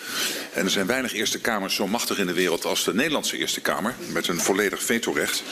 En 0.52 0.64
er 0.64 0.70
zijn 0.70 0.86
weinig 0.86 1.12
Eerste 1.12 1.40
Kamers 1.40 1.74
zo 1.74 1.86
machtig 1.86 2.18
in 2.18 2.26
de 2.26 2.32
wereld 2.32 2.64
als 2.64 2.84
de 2.84 2.94
Nederlandse 2.94 3.36
Eerste 3.36 3.60
Kamer. 3.60 3.94
Met 4.12 4.28
een 4.28 4.40
volledig 4.40 4.82
vetorecht. 4.82 5.42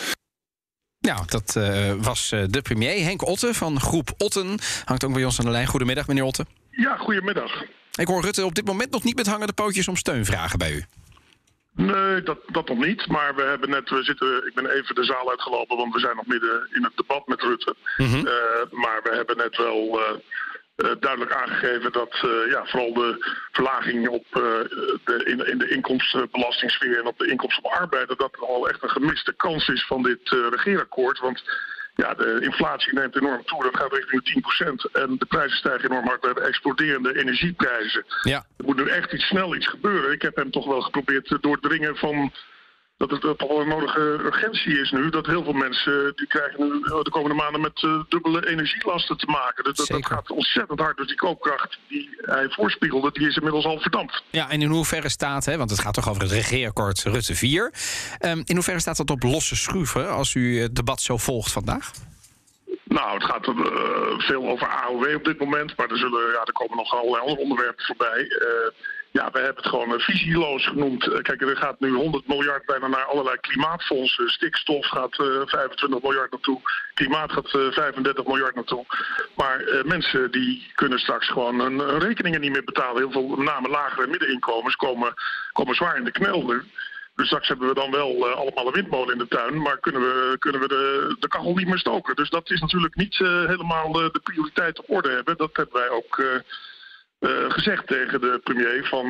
Nou, 1.03 1.23
dat 1.27 1.55
uh, 1.59 1.93
was 2.01 2.33
uh, 2.33 2.43
de 2.49 2.63
premier, 2.63 3.05
Henk 3.05 3.27
Otten 3.27 3.55
van 3.55 3.81
Groep 3.81 4.11
Otten. 4.19 4.59
Hangt 4.85 5.05
ook 5.05 5.13
bij 5.13 5.25
ons 5.25 5.39
aan 5.39 5.45
de 5.45 5.51
lijn. 5.51 5.67
Goedemiddag, 5.67 6.07
meneer 6.07 6.25
Otten. 6.25 6.47
Ja, 6.71 6.97
goedemiddag. 6.97 7.63
Ik 7.93 8.07
hoor 8.07 8.23
Rutte 8.23 8.45
op 8.45 8.55
dit 8.55 8.65
moment 8.65 8.91
nog 8.91 9.05
niet 9.05 9.17
met 9.17 9.27
hangende 9.27 9.53
pootjes 9.53 9.89
om 9.89 9.97
steun 9.97 10.25
vragen 10.25 10.59
bij 10.59 10.73
u. 10.73 10.85
Nee, 11.75 12.23
dat, 12.23 12.39
dat 12.47 12.69
nog 12.69 12.79
niet. 12.79 13.07
Maar 13.07 13.35
we 13.35 13.43
hebben 13.43 13.71
net, 13.71 13.91
we 13.91 14.03
zitten, 14.03 14.47
ik 14.47 14.55
ben 14.55 14.67
even 14.67 14.95
de 14.95 15.05
zaal 15.05 15.31
uitgelopen, 15.31 15.77
want 15.77 15.95
we 15.95 16.01
zijn 16.01 16.17
nog 16.17 16.27
midden 16.27 16.69
in 16.71 16.85
het 16.85 16.97
debat 16.97 17.27
met 17.27 17.41
Rutte. 17.43 17.77
Mm 17.97 18.07
-hmm. 18.07 18.27
uh, 18.27 18.33
maar 18.71 19.01
we 19.03 19.15
hebben 19.15 19.37
net 19.37 19.57
wel 19.57 19.99
uh, 19.99 20.19
duidelijk 21.01 21.33
aangegeven 21.33 21.93
dat 21.93 22.23
uh, 22.25 22.51
ja, 22.51 22.65
vooral 22.65 22.93
de 22.93 23.35
verlaging 23.53 24.09
op, 24.09 24.25
uh, 24.31 24.43
de, 25.05 25.23
in, 25.25 25.47
in, 25.47 25.59
de 25.59 25.69
inkomstenbelastingssfeer 25.69 26.99
en 26.99 27.07
op 27.07 27.19
de 27.19 27.31
inkomsten 27.31 27.65
op 27.65 27.71
arbeid, 27.71 28.09
dat 28.09 28.19
dat 28.19 28.39
al 28.39 28.69
echt 28.69 28.83
een 28.83 28.91
gemiste 28.91 29.33
kans 29.33 29.69
is 29.69 29.87
van 29.87 30.03
dit 30.03 30.29
regeerakkoord. 30.51 31.19
Want 31.19 31.43
ja, 31.95 32.15
de 32.15 32.39
inflatie 32.41 32.95
neemt 32.95 33.17
enorm 33.17 33.45
toe, 33.45 33.63
dat 33.63 33.77
gaat 33.77 33.93
richting 33.93 34.43
10%. 34.89 34.93
En 34.93 35.17
de 35.19 35.27
prijzen 35.27 35.57
stijgen 35.57 35.91
enorm 35.91 36.07
hard. 36.07 36.21
We 36.21 36.27
hebben 36.27 36.47
exploderende 36.47 37.19
energieprijzen. 37.19 38.05
Ja. 38.23 38.45
Er 38.57 38.65
moet 38.65 38.77
nu 38.77 38.89
echt 38.89 39.13
iets 39.13 39.27
snel 39.27 39.55
iets 39.55 39.69
gebeuren. 39.69 40.13
Ik 40.13 40.23
heb 40.23 40.37
hem 40.37 40.51
toch 40.51 40.67
wel 40.67 40.81
geprobeerd 40.81 41.39
doordringen 41.41 41.97
van 41.97 42.33
dat 43.09 43.23
het 43.23 43.39
toch 43.39 43.49
wel 43.49 43.61
een 43.61 43.69
nodige 43.69 44.01
urgentie 44.01 44.81
is 44.81 44.91
nu. 44.91 45.11
Dat 45.11 45.27
heel 45.27 45.45
veel 45.45 45.53
mensen 45.53 46.13
die 46.17 46.27
krijgen 46.27 46.65
nu 46.65 46.81
de 46.81 47.11
komende 47.11 47.37
maanden 47.37 47.61
met 47.61 47.83
uh, 47.83 48.01
dubbele 48.09 48.49
energielasten 48.49 49.17
te 49.17 49.27
maken. 49.27 49.65
Dus 49.65 49.77
dat, 49.77 49.87
dat, 49.87 50.07
gaat 50.07 50.31
ontzettend 50.31 50.81
hard. 50.81 50.97
Dus 50.97 51.07
die 51.07 51.17
koopkracht 51.17 51.79
die 51.89 52.17
hij 52.21 52.49
voorspiegelde, 52.49 53.11
die 53.13 53.29
is 53.29 53.37
inmiddels 53.37 53.65
al 53.65 53.81
verdampt. 53.81 54.23
Ja, 54.31 54.51
en 54.51 54.63
in 54.63 54.71
hoeverre 54.71 55.09
staat, 55.09 55.45
hè, 55.45 55.57
want 55.57 55.71
het 55.71 55.81
gaat 55.81 55.95
toch 55.95 56.09
over 56.09 56.23
het 56.23 56.31
regeerakkoord 56.31 57.03
Rutte 57.03 57.35
4. 57.35 57.73
Um, 58.21 58.43
in 58.45 58.55
hoeverre 58.55 58.81
staat 58.81 58.97
dat 58.97 59.11
op 59.11 59.23
losse 59.23 59.57
schroeven 59.57 60.11
als 60.11 60.35
u 60.35 60.61
het 60.61 60.77
debat 60.77 61.01
zo 61.01 61.17
volgt 61.17 61.53
vandaag? 61.53 61.91
Nou, 62.85 63.15
het 63.15 63.25
gaat 63.25 63.47
uh, 63.47 63.55
veel 64.19 64.49
over 64.49 64.69
AOW 64.69 65.15
op 65.15 65.25
dit 65.25 65.39
moment. 65.39 65.77
Maar 65.77 65.91
er, 65.91 65.99
zullen, 65.99 66.33
ja, 66.33 66.41
er 66.45 66.53
komen 66.53 66.77
nog 66.77 66.93
allerlei 66.93 67.21
andere 67.21 67.41
onderwerpen 67.41 67.85
voorbij. 67.85 68.21
Uh, 68.21 68.47
ja, 69.13 69.31
we 69.31 69.39
hebben 69.39 69.63
het 69.63 69.67
gewoon 69.67 70.01
visieloos 70.01 70.67
genoemd. 70.67 71.23
Kijk, 71.23 71.43
er 71.43 71.57
gaat 71.57 71.81
nu 71.81 71.93
100 71.95 72.27
miljard 72.27 72.67
bijna 72.67 72.87
naar 72.87 73.05
allerlei 73.05 73.37
klimaatfondsen. 73.41 74.29
Stikstof 74.29 74.87
gaat 74.87 75.19
uh, 75.19 75.43
25 75.45 76.03
miljard 76.03 76.31
naartoe. 76.31 76.61
Klimaat 76.95 77.33
gaat 77.33 77.55
uh, 77.55 77.73
35 77.73 78.27
miljard 78.27 78.55
naartoe. 78.55 78.85
Maar 79.37 79.83
mensen 79.85 80.31
die 80.31 80.71
kunnen 80.75 80.99
straks 80.99 81.29
gewoon 81.29 81.61
hun 81.61 81.99
rekeningen 81.99 82.41
niet 82.41 82.53
meer 82.53 82.65
betalen. 82.65 82.97
Heel 82.97 83.11
veel, 83.11 83.27
met 83.27 83.47
name 83.47 83.69
lagere 83.69 84.07
middeninkomens, 84.07 84.77
komen, 84.77 85.15
komen 85.53 85.75
zwaar 85.75 85.97
in 85.97 86.05
de 86.05 86.11
knelder. 86.11 86.65
Dus 87.15 87.27
straks 87.27 87.49
hebben 87.49 87.69
we 87.69 87.75
dan 87.75 87.91
wel 87.91 88.35
allemaal 88.35 88.67
een 88.67 88.73
windmolen 88.73 89.13
in 89.13 89.19
de 89.19 89.29
tuin, 89.29 89.63
maar 89.63 89.79
kunnen 89.79 90.01
we, 90.01 90.37
kunnen 90.39 90.61
we 90.61 90.69
de, 90.69 91.17
de 91.19 91.29
kachel 91.29 91.55
niet 91.55 91.67
meer 91.67 91.79
stoken. 91.79 92.17
Dus 92.17 92.31
dat 92.31 92.51
is 92.51 92.61
natuurlijk 92.61 92.95
niet 92.95 93.17
helemaal 93.17 93.93
de, 93.93 94.09
de 94.13 94.21
prioriteit 94.21 94.79
op 94.79 94.91
orde 94.91 95.11
hebben. 95.11 95.37
Dat 95.37 95.57
hebben 95.57 95.81
wij 95.81 95.89
ook 95.89 96.21
uh, 97.23 97.51
gezegd 97.51 97.87
tegen 97.87 98.21
de 98.21 98.41
premier. 98.45 98.87
Van, 98.87 99.07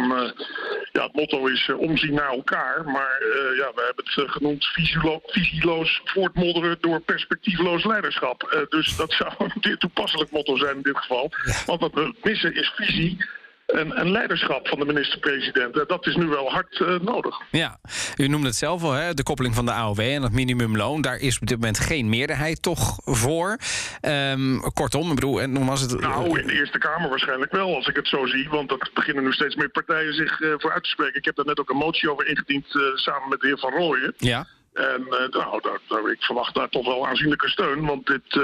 ja, 0.92 1.02
het 1.02 1.14
motto 1.14 1.46
is 1.46 1.70
omzien 1.76 2.14
naar 2.14 2.32
elkaar, 2.32 2.84
maar 2.84 3.18
ja, 3.56 3.72
we 3.74 3.82
hebben 3.86 4.04
het 4.04 4.30
genoemd 4.30 4.64
visielo 4.64 5.20
visieloos 5.26 6.00
voortmodderen 6.04 6.76
door 6.80 7.00
perspectiefloos 7.00 7.84
leiderschap. 7.84 8.66
dus 8.68 8.96
dat 8.96 9.12
zou 9.12 9.32
een 9.60 9.78
toepasselijk 9.78 10.30
motto 10.30 10.56
zijn 10.56 10.76
in 10.76 10.82
dit 10.82 10.96
geval. 10.96 11.30
Want 11.66 11.80
wat 11.80 11.94
we 11.94 12.14
missen 12.22 12.54
is 12.54 12.72
visie 12.76 13.24
en, 13.72 13.92
en, 13.92 14.10
leiderschap 14.10 14.68
van 14.68 14.78
de 14.78 14.84
minister-president. 14.84 15.88
Dat 15.88 16.06
is 16.06 16.16
nu 16.16 16.26
wel 16.26 16.50
hard 16.50 16.78
uh, 16.78 16.98
nodig. 17.00 17.36
Ja, 17.50 17.78
u 18.16 18.28
noemde 18.28 18.46
het 18.46 18.56
zelf 18.56 18.82
al, 18.82 18.92
hè? 18.92 19.14
de 19.14 19.22
koppeling 19.22 19.54
van 19.54 19.66
de 19.66 19.72
AOW 19.72 20.00
en 20.00 20.22
het 20.22 20.32
minimumloon. 20.32 21.02
Daar 21.02 21.18
is 21.18 21.38
op 21.38 21.46
dit 21.46 21.56
moment 21.56 21.78
geen 21.78 22.08
meerderheid 22.08 22.62
toch 22.62 22.98
voor. 23.04 23.58
Um, 24.02 24.72
kortom, 24.72 25.08
ik 25.08 25.14
bedoel, 25.14 25.40
en 25.40 25.66
was 25.66 25.80
het... 25.80 26.00
Nou, 26.00 26.40
in 26.40 26.46
de 26.46 26.52
Eerste 26.52 26.78
Kamer 26.78 27.08
waarschijnlijk 27.08 27.52
wel, 27.52 27.74
als 27.74 27.86
ik 27.86 27.96
het 27.96 28.08
zo 28.08 28.26
zie. 28.26 28.48
Want 28.48 28.70
er 28.70 28.90
beginnen 28.94 29.24
nu 29.24 29.32
steeds 29.32 29.54
meer 29.54 29.68
partijen 29.68 30.14
zich 30.14 30.40
uh, 30.40 30.54
voor 30.56 30.72
uit 30.72 30.82
te 30.82 30.90
spreken. 30.90 31.18
Ik 31.18 31.24
heb 31.24 31.36
daar 31.36 31.46
net 31.46 31.60
ook 31.60 31.70
een 31.70 31.76
motie 31.76 32.10
over 32.10 32.26
ingediend 32.26 32.74
uh, 32.74 32.82
samen 32.94 33.28
met 33.28 33.40
de 33.40 33.46
heer 33.46 33.58
Van 33.58 33.72
Rooyen. 33.72 34.14
Ja. 34.16 34.46
En 34.72 35.06
nou, 35.08 35.60
daar, 35.60 35.78
daar, 35.88 36.10
ik 36.10 36.22
verwacht 36.22 36.54
daar 36.54 36.68
toch 36.68 36.86
wel 36.86 37.06
aanzienlijke 37.06 37.48
steun, 37.48 37.86
want 37.86 38.06
dit 38.06 38.40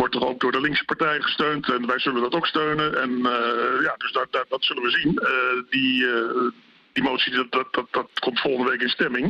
wordt 0.00 0.14
toch 0.14 0.28
ook 0.28 0.40
door 0.40 0.52
de 0.52 0.60
linkse 0.60 0.84
partij 0.84 1.20
gesteund. 1.20 1.70
En 1.70 1.86
wij 1.86 1.98
zullen 1.98 2.22
dat 2.22 2.34
ook 2.34 2.46
steunen. 2.46 3.00
En 3.02 3.10
uh, 3.10 3.82
ja, 3.82 3.94
dus 3.96 4.12
dat, 4.12 4.26
dat, 4.30 4.46
dat, 4.48 4.64
zullen 4.64 4.82
we 4.82 4.90
zien. 4.90 5.12
Uh, 5.22 5.70
die, 5.70 6.02
uh, 6.02 6.50
die 6.92 7.02
motie 7.02 7.32
dat, 7.32 7.50
dat, 7.50 7.68
dat, 7.70 7.86
dat 7.90 8.08
komt 8.18 8.40
volgende 8.40 8.70
week 8.70 8.80
in 8.80 8.88
stemming. 8.88 9.26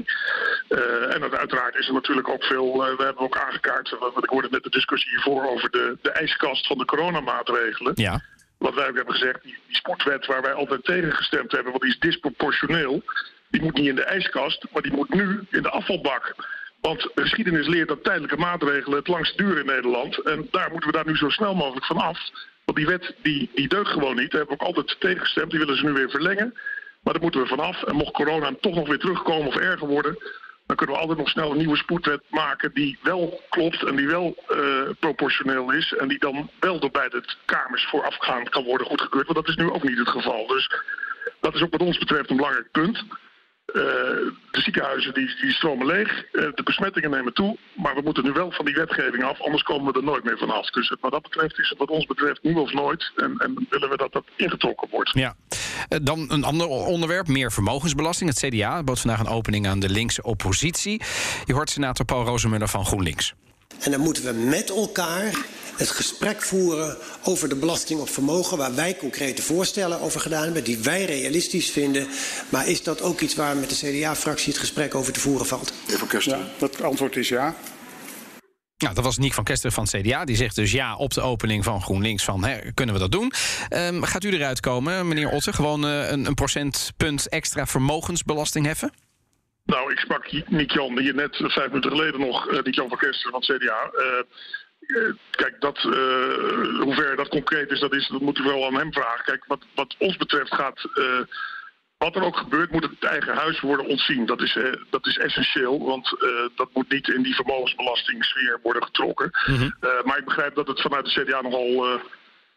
Uh, 0.68 1.14
en 1.14 1.38
uiteraard 1.38 1.74
is 1.74 1.86
er 1.86 1.92
natuurlijk 1.92 2.28
ook 2.28 2.44
veel. 2.44 2.66
Uh, 2.90 2.96
we 2.96 3.04
hebben 3.04 3.22
ook 3.22 3.38
aangekaart. 3.38 3.96
Want 3.98 4.24
ik 4.24 4.30
hoorde 4.30 4.48
net 4.50 4.62
de 4.62 4.70
discussie 4.70 5.10
hiervoor 5.10 5.44
over 5.44 5.70
de, 5.70 5.98
de 6.02 6.10
ijskast 6.10 6.66
van 6.66 6.78
de 6.78 6.84
coronamaatregelen. 6.84 7.92
Ja. 7.94 8.22
Wat 8.58 8.74
wij 8.74 8.88
ook 8.88 8.96
hebben 8.96 9.14
gezegd, 9.14 9.42
die, 9.42 9.58
die 9.66 9.76
sportwet 9.76 10.26
waar 10.26 10.42
wij 10.42 10.52
altijd 10.52 10.84
tegen 10.84 11.12
gestemd 11.12 11.52
hebben, 11.52 11.70
want 11.70 11.82
die 11.82 11.92
is 11.92 11.98
disproportioneel. 11.98 13.02
Die 13.50 13.62
moet 13.62 13.74
niet 13.74 13.88
in 13.88 13.94
de 13.94 14.04
ijskast, 14.04 14.66
maar 14.72 14.82
die 14.82 14.92
moet 14.92 15.14
nu 15.14 15.46
in 15.50 15.62
de 15.62 15.70
afvalbak. 15.70 16.34
Want 16.80 17.10
de 17.14 17.22
geschiedenis 17.22 17.66
leert 17.66 17.88
dat 17.88 18.04
tijdelijke 18.04 18.36
maatregelen 18.36 18.98
het 18.98 19.08
langst 19.08 19.38
duren 19.38 19.60
in 19.60 19.66
Nederland. 19.66 20.18
En 20.18 20.48
daar 20.50 20.70
moeten 20.70 20.90
we 20.90 20.96
daar 20.96 21.06
nu 21.06 21.16
zo 21.16 21.28
snel 21.28 21.54
mogelijk 21.54 21.86
van 21.86 21.96
af. 21.96 22.18
Want 22.64 22.78
die 22.78 22.86
wet 22.86 23.14
die, 23.22 23.50
die 23.54 23.68
deugt 23.68 23.90
gewoon 23.90 24.16
niet. 24.16 24.30
Daar 24.30 24.40
hebben 24.40 24.58
we 24.58 24.64
ook 24.64 24.76
altijd 24.76 25.00
tegengestemd. 25.00 25.50
Die 25.50 25.58
willen 25.58 25.76
ze 25.76 25.84
nu 25.84 25.92
weer 25.92 26.10
verlengen. 26.10 26.54
Maar 27.02 27.12
daar 27.12 27.22
moeten 27.22 27.40
we 27.40 27.46
vanaf. 27.46 27.82
En 27.82 27.96
mocht 27.96 28.12
corona 28.12 28.54
toch 28.60 28.74
nog 28.74 28.88
weer 28.88 28.98
terugkomen 28.98 29.46
of 29.46 29.56
erger 29.56 29.86
worden... 29.86 30.18
dan 30.66 30.76
kunnen 30.76 30.94
we 30.94 31.00
altijd 31.00 31.18
nog 31.18 31.28
snel 31.28 31.50
een 31.50 31.56
nieuwe 31.56 31.76
spoedwet 31.76 32.22
maken... 32.28 32.70
die 32.74 32.98
wel 33.02 33.42
klopt 33.48 33.82
en 33.82 33.96
die 33.96 34.08
wel 34.08 34.44
uh, 34.48 34.90
proportioneel 34.98 35.72
is... 35.72 35.92
en 35.92 36.08
die 36.08 36.18
dan 36.18 36.50
wel 36.60 36.80
door 36.80 36.90
beide 36.90 37.24
kamers 37.44 37.84
voorafgaand 37.84 38.48
kan 38.48 38.64
worden 38.64 38.86
goedgekeurd. 38.86 39.26
Want 39.26 39.38
dat 39.38 39.48
is 39.48 39.56
nu 39.56 39.70
ook 39.70 39.82
niet 39.82 39.98
het 39.98 40.08
geval. 40.08 40.46
Dus 40.46 40.70
dat 41.40 41.54
is 41.54 41.62
ook 41.62 41.70
wat 41.70 41.82
ons 41.82 41.98
betreft 41.98 42.30
een 42.30 42.36
belangrijk 42.36 42.70
punt. 42.70 43.04
Uh, 43.74 43.82
de 44.50 44.60
ziekenhuizen 44.60 45.14
die, 45.14 45.36
die 45.40 45.52
stromen 45.52 45.86
leeg, 45.86 46.24
uh, 46.32 46.42
de 46.54 46.62
besmettingen 46.62 47.10
nemen 47.10 47.32
toe. 47.32 47.56
Maar 47.76 47.94
we 47.94 48.00
moeten 48.04 48.24
nu 48.24 48.32
wel 48.32 48.52
van 48.52 48.64
die 48.64 48.74
wetgeving 48.74 49.24
af, 49.24 49.40
anders 49.40 49.62
komen 49.62 49.92
we 49.92 49.98
er 49.98 50.04
nooit 50.04 50.24
meer 50.24 50.38
vanaf. 50.38 50.70
Dus 50.70 50.94
wat 51.00 51.12
dat 51.12 51.22
betreft 51.22 51.58
is 51.58 51.68
het 51.68 51.78
wat 51.78 51.88
ons 51.88 52.06
betreft 52.06 52.42
nu 52.42 52.54
of 52.54 52.72
nooit. 52.72 53.12
En, 53.16 53.34
en 53.38 53.66
willen 53.70 53.90
we 53.90 53.96
dat 53.96 54.12
dat 54.12 54.24
ingetrokken 54.36 54.88
wordt. 54.90 55.10
Ja. 55.12 55.34
Uh, 55.88 55.98
dan 56.02 56.26
een 56.28 56.44
ander 56.44 56.66
onderwerp, 56.66 57.28
meer 57.28 57.52
vermogensbelasting. 57.52 58.30
Het 58.30 58.38
CDA 58.38 58.82
bood 58.82 59.00
vandaag 59.00 59.20
een 59.20 59.28
opening 59.28 59.66
aan 59.66 59.80
de 59.80 59.88
linkse 59.88 60.22
oppositie. 60.22 61.02
Je 61.44 61.52
hoort 61.52 61.70
senator 61.70 62.04
Paul 62.04 62.24
Rozemuller 62.24 62.68
van 62.68 62.86
GroenLinks. 62.86 63.34
En 63.80 63.90
dan 63.90 64.00
moeten 64.00 64.24
we 64.24 64.32
met 64.32 64.70
elkaar 64.70 65.32
het 65.80 65.90
gesprek 65.90 66.42
voeren 66.42 66.96
over 67.24 67.48
de 67.48 67.56
belasting 67.56 68.00
op 68.00 68.08
vermogen, 68.08 68.58
waar 68.58 68.74
wij 68.74 68.96
concrete 68.96 69.42
voorstellen 69.42 70.00
over 70.00 70.20
gedaan 70.20 70.44
hebben, 70.44 70.64
die 70.64 70.78
wij 70.78 71.04
realistisch 71.04 71.70
vinden. 71.70 72.08
Maar 72.48 72.68
is 72.68 72.82
dat 72.82 73.02
ook 73.02 73.20
iets 73.20 73.34
waar 73.34 73.56
met 73.56 73.70
de 73.70 73.76
CDA-fractie 73.76 74.52
het 74.52 74.60
gesprek 74.60 74.94
over 74.94 75.12
te 75.12 75.20
voeren 75.20 75.46
valt? 75.46 75.72
Ja, 76.24 76.38
het 76.58 76.82
antwoord 76.82 77.16
is 77.16 77.28
ja. 77.28 77.54
Nou, 78.76 78.94
dat 78.94 79.04
was 79.04 79.18
Niek 79.18 79.32
van 79.32 79.44
Kester 79.44 79.72
van 79.72 79.86
het 79.90 80.00
CDA. 80.00 80.24
Die 80.24 80.36
zegt 80.36 80.54
dus 80.54 80.72
ja 80.72 80.96
op 80.96 81.12
de 81.12 81.20
opening 81.20 81.64
van 81.64 81.82
GroenLinks 81.82 82.24
van 82.24 82.44
hè, 82.44 82.72
kunnen 82.72 82.94
we 82.94 83.00
dat 83.00 83.12
doen. 83.12 83.32
Um, 83.70 84.04
gaat 84.04 84.24
u 84.24 84.30
eruit 84.30 84.60
komen, 84.60 85.08
meneer 85.08 85.28
Otte? 85.30 85.52
Gewoon 85.52 85.84
uh, 85.84 86.10
een, 86.10 86.26
een 86.26 86.34
procentpunt 86.34 87.28
extra 87.28 87.66
vermogensbelasting 87.66 88.66
heffen? 88.66 88.92
Nou, 89.64 89.92
ik 89.92 89.98
sprak 89.98 90.32
Niek 90.46 90.70
Jan 90.70 90.98
hier 90.98 91.14
net 91.14 91.36
vijf 91.36 91.68
minuten 91.68 91.90
geleden 91.90 92.20
nog, 92.20 92.50
uh, 92.50 92.62
Niek 92.62 92.74
Jan 92.74 92.88
van 92.88 92.98
Kester 92.98 93.30
van 93.30 93.44
het 93.46 93.56
CDA. 93.56 93.90
Uh, 93.94 94.02
kijk, 95.30 95.56
dat, 95.58 95.76
uh, 95.76 95.92
hoe 96.80 96.94
ver 96.94 97.16
dat 97.16 97.28
concreet 97.28 97.70
is 97.70 97.80
dat, 97.80 97.94
is, 97.94 98.08
dat 98.08 98.20
moeten 98.20 98.44
we 98.44 98.50
wel 98.50 98.66
aan 98.66 98.76
hem 98.76 98.92
vragen. 98.92 99.24
Kijk, 99.24 99.44
wat, 99.46 99.64
wat 99.74 99.94
ons 99.98 100.16
betreft 100.16 100.54
gaat. 100.54 100.88
Uh, 100.94 101.20
wat 101.98 102.16
er 102.16 102.22
ook 102.22 102.36
gebeurt, 102.36 102.70
moet 102.70 102.82
het 102.82 103.04
eigen 103.04 103.34
huis 103.34 103.60
worden 103.60 103.86
ontzien. 103.86 104.26
Dat 104.26 104.40
is, 104.40 104.54
uh, 104.54 104.72
dat 104.90 105.06
is 105.06 105.18
essentieel, 105.18 105.84
want 105.84 106.16
dat 106.54 106.68
moet 106.72 106.92
niet 106.92 107.08
in 107.08 107.22
die 107.22 107.34
vermogensbelastingssfeer 107.34 108.58
worden 108.62 108.84
getrokken. 108.84 109.30
Mm 109.46 109.56
-hmm. 109.56 109.74
maar 110.04 110.18
ik 110.18 110.24
begrijp 110.24 110.54
dat 110.54 110.68
het 110.68 110.80
vanuit 110.80 111.04
de 111.04 111.22
CDA 111.22 111.40
nogal 111.40 112.00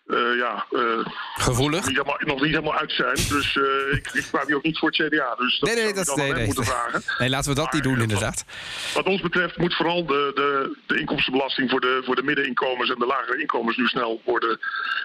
uh, 0.05 0.37
ja, 0.37 0.65
uh, 0.71 1.05
gevoelig. 1.33 1.87
Niet 1.87 1.97
helemaal, 1.97 2.19
nog 2.19 2.41
niet 2.41 2.49
helemaal 2.49 2.75
uit 2.75 2.91
zijn. 2.91 3.15
Dus 3.15 3.55
uh, 3.55 3.93
ik, 3.93 4.09
ik 4.13 4.27
praat 4.31 4.47
hier 4.47 4.55
ook 4.55 4.63
niet 4.63 4.77
voor 4.77 4.89
het 4.89 5.07
CDA. 5.07 5.35
Dus 5.35 5.59
dat 5.59 5.69
nee, 5.69 5.83
nee, 5.83 5.93
dat, 5.93 6.15
nee, 6.15 6.33
nee, 6.33 6.45
moeten 6.45 6.65
vragen. 6.65 7.03
Nee, 7.17 7.29
laten 7.29 7.49
we 7.49 7.55
dat 7.55 7.65
maar, 7.65 7.73
niet 7.73 7.83
doen, 7.83 8.01
inderdaad. 8.01 8.45
Wat, 8.45 8.93
wat, 8.93 9.05
ons 9.05 9.21
betreft 9.21 9.57
moet 9.57 9.75
vooral 9.75 10.05
de, 10.05 10.31
de, 10.35 10.77
de 10.85 10.99
inkomstenbelasting 10.99 11.69
voor 11.69 11.81
de, 11.81 12.01
voor 12.05 12.15
de 12.15 12.23
middeninkomens 12.23 12.89
en 12.89 12.99
de 12.99 13.05
lagere 13.05 13.39
inkomens 13.39 13.77
nu 13.77 13.87
snel 13.87 14.21
worden 14.25 14.59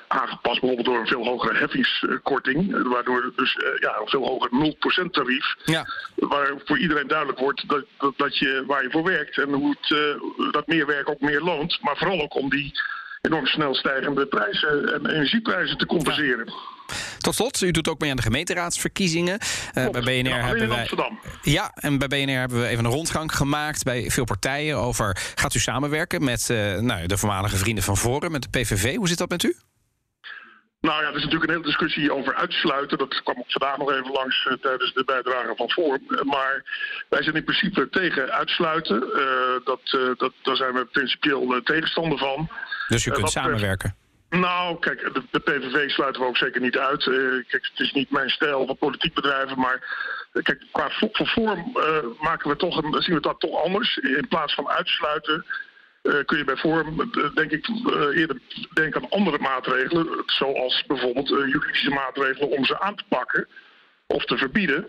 aangepast. 0.09 0.61
Bijvoorbeeld 0.61 0.87
door 0.87 0.99
een 0.99 1.07
veel 1.07 1.25
hogere 1.25 1.59
heffingskorting. 1.59 2.89
Waardoor 2.89 3.33
dus 3.37 3.59
ja, 3.81 3.97
een 4.01 4.09
veel 4.09 4.27
hoger 4.27 4.75
0% 5.07 5.11
tarief. 5.11 5.55
Ja. 5.65 5.87
Waar 6.15 6.53
voor 6.65 6.79
iedereen 6.79 7.09
duidelijk 7.09 7.39
wordt 7.39 7.69
dat, 7.69 7.85
dat, 7.99 8.13
dat 8.17 8.39
je, 8.39 8.65
waar 8.67 8.83
je 8.83 8.91
voor 8.91 9.05
werkt. 9.05 9.39
En 9.39 9.53
hoe 9.53 9.77
het, 9.81 10.19
dat 10.53 10.67
meer 10.67 10.87
werk 10.87 11.11
ook 11.11 11.21
meer 11.21 11.41
loont. 11.41 11.79
Maar 11.83 11.97
vooral 11.97 12.23
ook 12.23 12.35
om 12.35 12.51
die 12.51 12.73
enorm 13.21 13.47
snel 13.47 13.75
stijgende 13.75 14.27
prijzen 14.27 14.95
en 14.95 15.11
energieprijzen 15.11 15.79
te 15.79 15.87
compenseren. 15.87 16.47
Ja. 16.47 16.77
Tot 17.19 17.35
slot, 17.35 17.61
u 17.61 17.71
doet 17.71 17.89
ook 17.89 18.01
mee 18.01 18.11
aan 18.11 18.17
de 18.17 18.23
gemeenteraadsverkiezingen. 18.23 19.39
Uh, 19.75 19.89
bij 19.89 20.01
BNR 20.01 20.29
ja, 20.29 20.47
hebben 20.47 20.69
wij. 20.69 20.89
Ja, 21.43 21.71
en 21.75 21.99
bij 21.99 22.09
BNR 22.09 22.39
hebben 22.39 22.61
we 22.61 22.67
even 22.67 22.85
een 22.85 22.91
rondgang 22.91 23.35
gemaakt 23.35 23.85
bij 23.85 24.11
veel 24.11 24.25
partijen 24.25 24.77
over. 24.77 25.17
Gaat 25.35 25.55
u 25.55 25.59
samenwerken 25.59 26.25
met 26.25 26.49
uh, 26.51 26.79
nou, 26.79 27.07
de 27.07 27.19
voormalige 27.19 27.57
vrienden 27.57 27.85
van 27.85 27.97
Forum, 27.97 28.31
met 28.31 28.43
de 28.43 28.49
PVV? 28.61 28.97
Hoe 28.97 29.09
zit 29.09 29.19
dat 29.19 29.29
met 29.29 29.43
u? 29.43 29.57
Nou 30.81 31.03
ja, 31.03 31.09
er 31.09 31.17
is 31.17 31.23
natuurlijk 31.23 31.45
een 31.45 31.57
hele 31.57 31.73
discussie 31.73 32.13
over 32.13 32.35
uitsluiten. 32.35 32.99
Dat 32.99 33.23
kwam 33.23 33.39
ook 33.39 33.51
vandaag 33.53 33.77
nog 33.77 33.91
even 33.91 34.11
langs 34.11 34.47
uh, 34.47 34.53
tijdens 34.53 34.93
de 34.93 35.05
bijdrage 35.05 35.53
van 35.57 35.71
Forum. 35.71 36.03
Maar 36.23 36.63
wij 37.09 37.23
zijn 37.23 37.35
in 37.35 37.45
principe 37.45 37.89
tegen 37.89 38.33
uitsluiten. 38.33 38.97
Uh, 38.97 39.65
dat, 39.65 39.81
uh, 39.85 40.11
dat, 40.17 40.33
daar 40.43 40.57
zijn 40.57 40.75
we 40.75 40.85
principieel 40.85 41.63
tegenstander 41.63 42.19
van. 42.19 42.49
Dus 42.89 43.07
u 43.07 43.11
kunt 43.11 43.31
samenwerken? 43.31 43.97
Nou, 44.31 44.79
kijk, 44.79 45.15
de, 45.15 45.23
de, 45.31 45.41
PVV 45.41 45.91
sluiten 45.91 46.23
we 46.23 46.29
ook 46.29 46.37
zeker 46.37 46.61
niet 46.61 46.79
uit. 46.79 47.05
kijk, 47.49 47.69
het 47.71 47.81
is 47.81 47.93
niet 47.93 48.11
mijn 48.11 48.29
stijl 48.29 48.67
van 48.67 48.77
politiek 48.77 49.15
bedrijven, 49.15 49.59
maar 49.59 49.83
kijk, 50.33 50.65
qua 50.73 50.91
vorm 51.13 51.77
maken 52.21 52.51
we 52.51 52.57
toch 52.57 52.77
een, 52.77 53.03
zien 53.03 53.15
we 53.15 53.21
dat 53.21 53.41
toch 53.41 53.65
anders. 53.65 53.97
In 53.97 54.27
plaats 54.29 54.55
van 54.55 54.69
uitsluiten 54.69 55.45
uh, 56.03 56.25
kun 56.25 56.39
je 56.39 56.45
bij 56.45 56.57
vorm, 56.57 57.11
denk 57.35 57.51
ik, 57.51 57.69
uh, 57.69 58.19
eerder 58.21 58.41
denken 58.75 59.03
aan 59.03 59.11
andere 59.11 59.39
maatregelen. 59.39 60.23
Zoals 60.27 60.85
bijvoorbeeld 60.87 61.31
uh, 61.31 61.47
juridische 61.47 61.91
maatregelen 61.91 62.51
om 62.51 62.65
ze 62.65 62.81
aan 62.81 62.97
te 62.97 63.05
pakken 63.09 63.49
of 64.07 64.25
te 64.25 64.37
verbieden. 64.37 64.87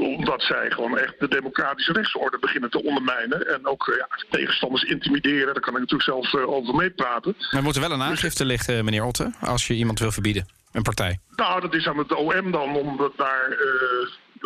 omdat 0.00 0.42
zij 0.42 0.70
gewoon 0.70 0.98
echt 0.98 1.14
de 1.18 1.28
democratische 1.28 1.92
rechtsorde 1.92 2.38
beginnen 2.38 2.70
te 2.70 2.82
ondermijnen. 2.82 3.54
En 3.54 3.66
ook 3.66 3.94
ja, 3.98 4.08
tegenstanders 4.30 4.82
intimideren. 4.82 5.54
Daar 5.54 5.62
kan 5.62 5.74
ik 5.74 5.80
natuurlijk 5.80 6.02
zelf 6.02 6.34
over 6.34 6.74
meepraten. 6.74 7.36
Maar 7.50 7.62
moet 7.62 7.74
er 7.74 7.80
wel 7.80 7.92
een 7.92 8.02
aangifte 8.02 8.42
dus, 8.42 8.52
lichten, 8.52 8.84
meneer 8.84 9.04
Otte, 9.04 9.32
als 9.40 9.66
je 9.66 9.74
iemand 9.74 9.98
wil 9.98 10.12
verbieden? 10.12 10.48
Een 10.72 10.82
partij? 10.82 11.18
Nou, 11.36 11.60
dat 11.60 11.74
is 11.74 11.88
aan 11.88 11.98
het 11.98 12.14
OM 12.14 12.50
dan 12.50 12.76
om 12.76 13.12
daar 13.16 13.56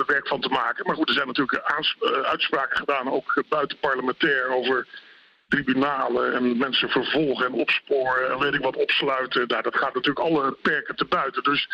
werk 0.07 0.28
van 0.28 0.40
te 0.40 0.49
maken. 0.49 0.87
Maar 0.87 0.97
goed, 0.97 1.09
er 1.09 1.14
zijn 1.14 1.26
natuurlijk 1.26 1.62
uitspraken 2.23 2.76
gedaan, 2.76 3.11
ook 3.11 3.43
buiten 3.49 3.78
parlementair, 3.78 4.49
over 4.49 4.87
tribunalen 5.49 6.35
en 6.35 6.59
mensen 6.59 6.89
vervolgen 6.89 7.47
en 7.47 7.53
opsporen 7.53 8.31
en 8.31 8.39
weet 8.39 8.55
ik 8.55 8.63
wat 8.63 8.77
opsluiten. 8.77 9.47
Nou, 9.47 9.63
dat 9.63 9.77
gaat 9.77 9.95
natuurlijk 9.95 10.27
alle 10.27 10.57
perken 10.63 10.97
te 10.97 11.05
buiten. 11.05 11.43
Dus 11.43 11.69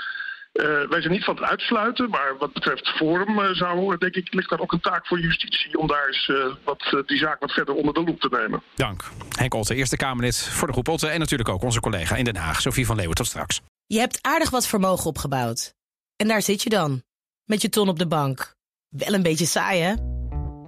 uh, 0.53 0.65
wij 0.65 1.01
zijn 1.01 1.13
niet 1.13 1.25
van 1.25 1.37
het 1.37 1.45
uitsluiten, 1.45 2.11
maar 2.11 2.37
wat 2.39 2.53
betreft 2.53 2.89
Forum 2.89 3.39
uh, 3.39 3.51
zou, 3.51 3.99
denk 3.99 4.15
ik, 4.15 4.35
ligt 4.35 4.51
daar 4.51 4.61
ook 4.61 4.73
een 4.73 4.81
taak 4.81 5.07
voor 5.07 5.21
justitie 5.21 5.79
om 5.79 5.87
daar 5.87 6.07
eens 6.07 6.29
uh, 6.29 6.55
wat, 6.65 7.03
die 7.07 7.19
zaak 7.19 7.41
wat 7.41 7.53
verder 7.53 7.75
onder 7.75 7.95
de 7.95 8.03
loep 8.03 8.21
te 8.21 8.29
nemen. 8.31 8.63
Dank. 8.75 9.05
Henk 9.37 9.55
Otte, 9.55 9.75
Eerste 9.75 9.97
Kamerlid 9.97 10.49
voor 10.49 10.67
de 10.67 10.73
groep 10.73 10.89
Otte 10.89 11.09
en 11.09 11.19
natuurlijk 11.19 11.49
ook 11.49 11.63
onze 11.63 11.81
collega 11.81 12.17
in 12.17 12.25
Den 12.25 12.37
Haag, 12.37 12.61
Sophie 12.61 12.87
van 12.87 12.97
Leeuwen. 12.97 13.15
Tot 13.15 13.27
straks. 13.27 13.61
Je 13.87 13.99
hebt 13.99 14.19
aardig 14.23 14.51
wat 14.51 14.67
vermogen 14.67 15.07
opgebouwd. 15.07 15.75
En 16.17 16.29
daar 16.29 16.43
zit 16.43 16.63
je 16.63 16.71
dan, 16.71 17.03
met 17.45 17.63
je 17.63 17.69
ton 17.69 17.89
op 17.89 17.99
de 17.99 18.07
bank. 18.07 18.55
Wel 18.89 19.15
een 19.15 19.23
beetje 19.23 19.47
saai, 19.47 19.81
hè? 19.81 19.95